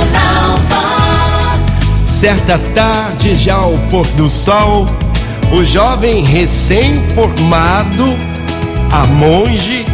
[0.00, 2.08] Motivacional Vox.
[2.08, 4.86] Certa tarde, já ao pôr do sol,
[5.52, 8.04] o jovem recém-formado,
[8.90, 9.84] a monge,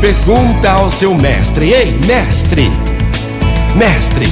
[0.00, 2.70] pergunta ao seu mestre: Ei, mestre,
[3.74, 4.26] mestre,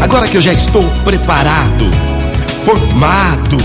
[0.00, 1.90] agora que eu já estou preparado,
[2.64, 3.56] formado,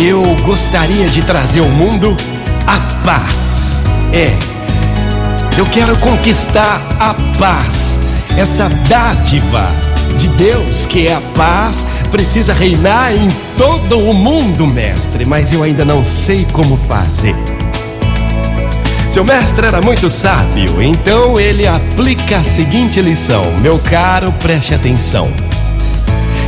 [0.00, 2.16] eu gostaria de trazer ao mundo
[2.66, 3.84] a paz.
[4.12, 4.36] É,
[5.58, 7.95] eu quero conquistar a paz,
[8.36, 9.70] essa dádiva
[10.18, 15.62] de Deus que é a paz, precisa reinar em todo o mundo, mestre, mas eu
[15.62, 17.34] ainda não sei como fazer.
[19.10, 25.30] Seu mestre era muito sábio, então ele aplica a seguinte lição: Meu caro, preste atenção.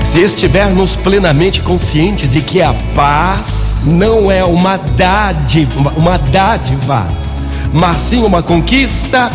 [0.04, 7.06] Se estivermos plenamente conscientes de que a paz não é uma dádiva, uma dádiva,
[7.72, 9.30] mas sim uma conquista,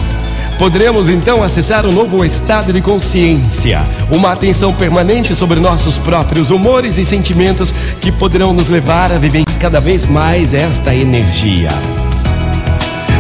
[0.63, 6.98] poderemos então acessar um novo estado de consciência, uma atenção permanente sobre nossos próprios humores
[6.98, 11.68] e sentimentos que poderão nos levar a viver cada vez mais esta energia.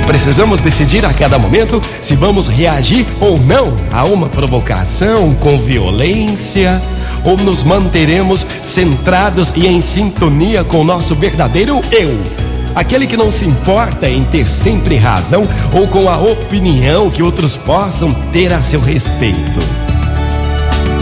[0.07, 6.81] Precisamos decidir a cada momento se vamos reagir ou não a uma provocação com violência
[7.25, 12.52] ou nos manteremos centrados e em sintonia com o nosso verdadeiro eu.
[12.75, 15.43] Aquele que não se importa em ter sempre razão
[15.73, 19.59] ou com a opinião que outros possam ter a seu respeito.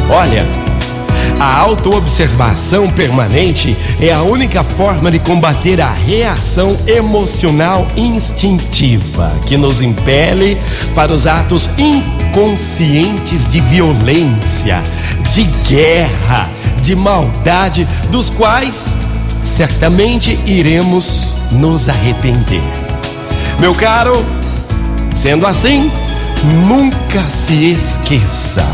[0.10, 0.46] Olha,
[1.40, 9.82] a autoobservação permanente é a única forma de combater a reação emocional instintiva que nos
[9.82, 10.62] impele
[10.94, 14.84] para os atos inconscientes de violência,
[15.32, 16.48] de guerra,
[16.84, 18.94] de maldade, dos quais
[19.42, 22.64] certamente iremos nos arrepender.
[23.60, 24.26] Meu caro,
[25.12, 25.92] sendo assim,
[26.68, 28.66] nunca se esqueça: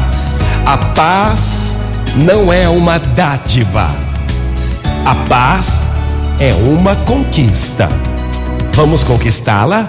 [0.65, 1.77] a paz
[2.15, 3.87] não é uma dádiva.
[5.05, 5.83] A paz
[6.39, 7.89] é uma conquista.
[8.73, 9.87] Vamos conquistá-la?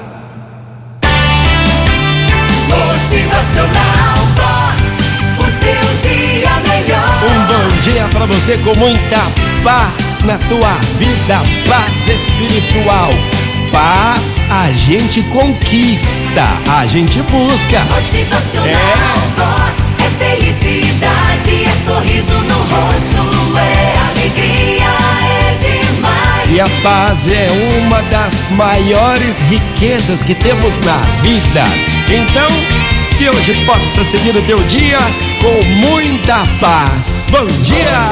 [2.68, 5.38] Motivacional Vox.
[5.38, 7.18] O seu dia melhor.
[7.24, 13.10] Um bom dia para você com muita paz na tua vida, paz espiritual.
[13.72, 16.44] Paz a gente conquista,
[16.78, 17.80] a gente busca.
[17.94, 19.28] Motivacional É.
[19.36, 19.94] Vox.
[19.98, 24.84] É felicidade, é sorriso no rosto, é alegria,
[25.22, 26.50] é demais.
[26.50, 27.46] E a paz é
[27.82, 31.64] uma das maiores riquezas que temos na vida.
[32.08, 32.48] Então,
[33.16, 34.98] que hoje possa seguir o teu dia
[35.40, 37.26] com muita paz.
[37.30, 38.04] Bom dia!